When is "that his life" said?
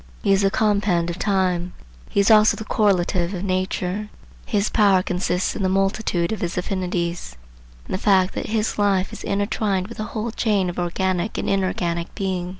8.33-9.13